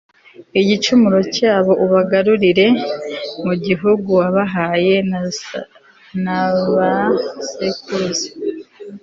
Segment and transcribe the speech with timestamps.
[0.61, 2.67] igicumuro cyabo, ubagarurire
[3.45, 4.95] mu gihugu wabahanye
[6.23, 6.43] na
[6.73, 6.91] ba
[7.49, 8.29] sekuruza